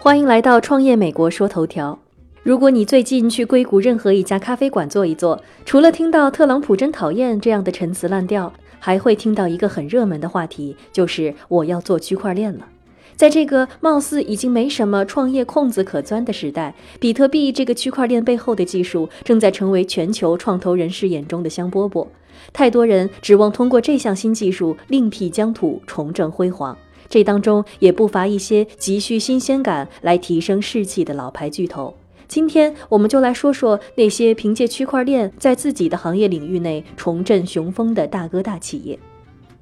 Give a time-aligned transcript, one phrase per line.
[0.00, 1.98] 欢迎来到创业美国说头条。
[2.42, 12.66] 如果你最近去硅谷任何一家咖啡馆坐一坐，除了听到特朗普真讨厌这样的陈词滥调，还会听到一个很热门的话题，就是我要做区块链了。
[13.16, 22.06] 在这个貌似已经没什么创业空子可钻的时代，比特币这个区块链背后的技术正在成为全球创投人士眼中的香饽饽。
[22.52, 26.76] 太多人指望通过这项新技术另辟疆土，重振辉煌。
[27.08, 31.94] 这当中也不乏一些急需新鲜感来提升士气的老牌巨头。
[32.26, 38.98] 今天我们就来说说那些凭借区块链在自己的行业领域内重振雄风的大哥大企业。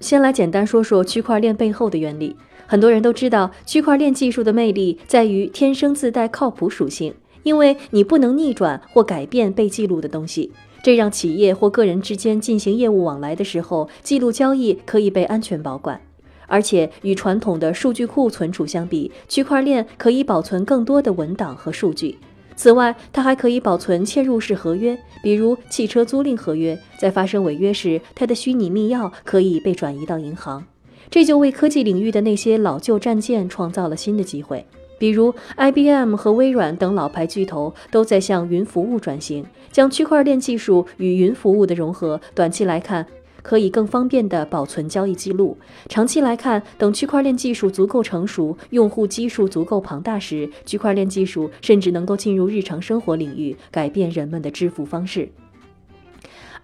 [0.00, 2.34] 先来简单说说区块链背后的原理。
[2.66, 10.50] 很多人都知道，区块链技术的魅力在于天生自带靠谱属性，因为你不能逆转或改变被记录的东西，
[10.86, 16.00] 这让企业或个人之间进行业务往来的时候，记录交易可以被安全保管。
[16.46, 22.16] 而且与传统的数据库存储相比，区块链可以保存更多的文档和数据。
[22.54, 30.64] 此外，它还可以保存嵌入式合约，比如汽车租赁合约，在发生违约时，它的虚拟密钥可以被转移到银行。
[31.10, 34.64] 这就为科技领域的那些老旧战舰创造了新的机会，
[34.98, 43.06] 比如 IBM 和微软等老牌巨头都在向云服务转型，将区块链技术与云服务的融合，短期来看。
[43.42, 45.56] 可以更方便地保存交易记录。
[45.88, 55.28] 长期来看，等区块链技术足够成熟，用户基数足够庞大时，区块链技术甚至能够进入日常生活领域，改变人们的支付方式。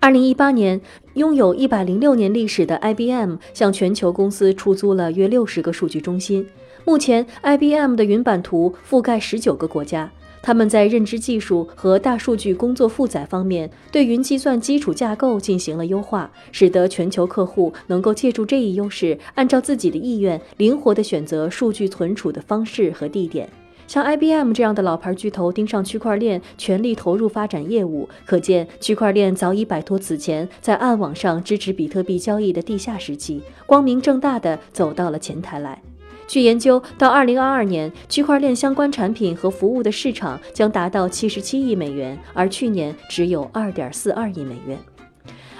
[0.00, 0.80] 二零一八年，
[1.14, 6.44] 拥有一百零六年历史的 IBM 向全球公司出租了约六十个数据中心。
[6.84, 10.10] 目前，IBM 的云版图覆盖十九个国家。
[10.42, 23.48] 他们在认知技术和大数据工作负载方面，对云计算基础架构进行了优化，使得全球客户能够借助这一优势，按照自己的意愿，灵活地选择数据存储的方式和地点。
[23.86, 35.80] 像 IBM 这样的老牌巨头盯上区块链，全力投入发展业务，可见区块链早已摆脱此前在暗网上支持比特币交易的地下时期，光明正大地走到了前台来。
[36.26, 44.78] 据研究，到二零二二年，区块链相关产品和服务的市场将达到七十七亿美元，而去年只有二点四二亿美元。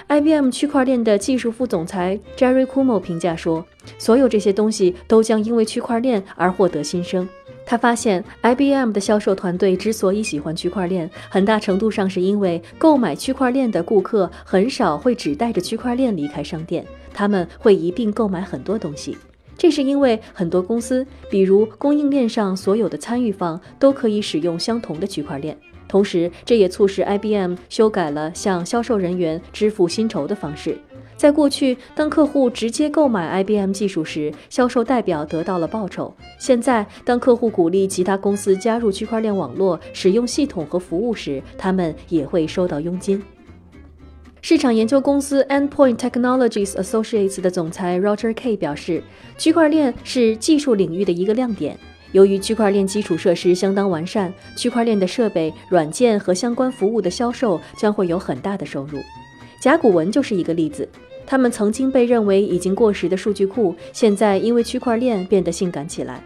[0.09, 3.65] IBM 区块链的技术副总裁 Jerry Cuomo 评价说
[3.97, 7.27] ：“所有这些东西都将因为区块链而获得新生。”
[7.65, 19.17] 他发现，IBM 的销售团队之所以喜欢区块链，很大程度上是因为购买区块链的顾客很少会只带着区块链离开商店，他们会一并购买很多东西。
[19.57, 25.57] 这是因为很多公司，比如供应链上所有的参与方，都可以使用相同的区块链。
[25.87, 30.77] 同时，这也促使 IBM 修改了向销售人员支付薪酬的方式。
[31.15, 36.13] 在过去，当客户直接购买 IBM 技术时，销售代表得到了报酬。
[36.39, 43.23] 现在，当客户鼓励其他公司加入区块链网络、使用系统和服务时，他们也会收到佣金。
[44.43, 49.01] 市场研究公司 Endpoint Technologies Associates 的总裁 Roger K 表示，
[49.37, 51.79] 区块链是技术领域的一个亮点。
[52.11, 58.99] 由于区块链基础设施相当完善，区块链的设备、软件和相关服务的销售将会有很大的收入。
[59.61, 60.89] 甲骨文就是一个例子，
[61.25, 66.21] 他们曾经被认为已经过时的数据库，现在因为区块链变得性感起来。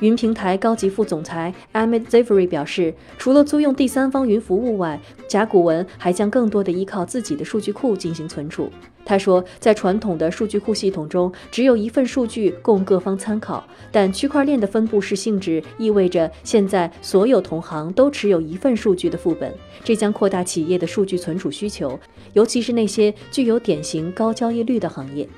[0.00, 8.70] 云平台高级副总裁 Amit Zavery 表示，除了租用第三方云服务外，甲骨文还将更多的依靠自己的数据库进行存储。
[9.04, 21.98] 他说，在传统的数据库系统中，只有一份数据供各方参考，但区块链的分布式性质意味着现在所有同行都持有一份数据的副本，这将扩大企业的数据存储需求，
[22.32, 25.28] 尤其是那些具有典型高交易率的行业。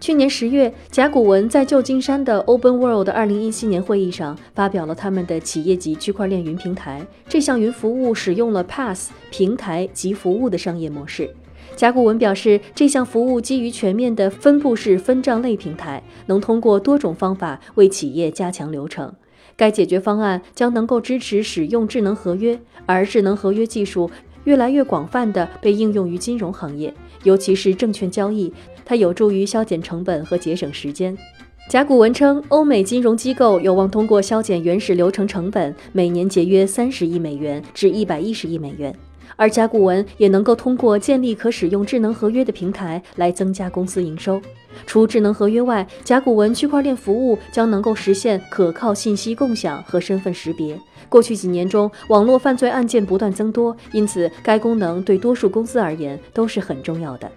[0.00, 7.06] 去年十月，甲骨文在旧金山的 Open World 二零一七年会议上发表了他们的企业级区块链云平台。
[7.26, 11.34] 这项云服务使用了 Pass 平台及服务的商业模式。
[11.74, 19.14] 甲骨文表示，这项服务基于全面的分布式分账类平台，能通过多种方法为企业加强流程。
[19.56, 24.10] 该解决方案将能够支持使用智能合约，而智能合约技术
[24.44, 26.92] 越来越广泛地被应用于金融行业，
[27.24, 28.52] 尤其是证券交易。
[28.84, 31.16] 它有助于削减成本和节省时间。
[31.68, 38.94] 甲骨文称，欧美金融机构有望通过削减原始流程成本，每年节约三十亿美元至一百一十亿美元。
[39.36, 44.40] 而甲骨文也能够通过建立可使用智能合约的平台来增加公司营收。
[44.86, 50.78] 除智能合约外，甲骨文区块链服务将能够实现可靠信息共享和身份识别。
[51.08, 57.30] 过去几年中，网络犯罪案件不断增多，因此该功能对多数公司而言都是很重要的。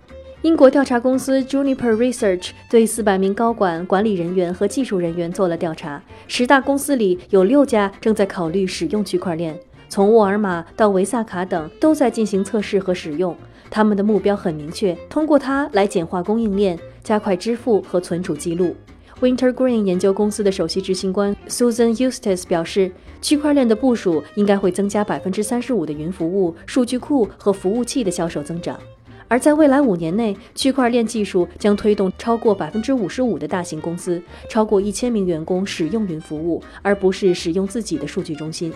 [0.43, 13.35] 英国调查公司 Juniper Research 对四百名高管、管理人员和技术人员做了调查，十大公司里有六家正在考虑使用区块链，从沃尔玛到维萨卡等都在进行测试和使用。
[13.69, 18.75] 他们的目标很明确，通过它来简化供应链，加快支付和存储记录。
[19.19, 22.91] Wintergreen 研究公司的首席执行官 Susan Eustace 表示，
[23.21, 28.79] 区块链的部署应该会增加百分之三十五的云服务、数据库和服务器的销售增长。
[29.27, 38.71] 而在未来五年内，区块链技术将推动超过百分之五十五的大型公司、超过一千名员工使用云服务，而不是使用自己的数据中心。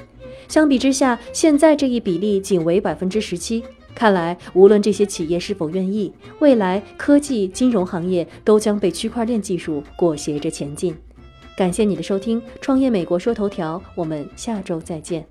[0.48, 3.64] 相比之下，现在这一比例仅为百分之十七。
[3.94, 10.96] 看来，无论这些企业是否愿意，未来科技、金融行业都将被区块链技术裹挟着前进。
[11.58, 15.26] 感谢你的收听，《创业美国说头条》，我们下周再见。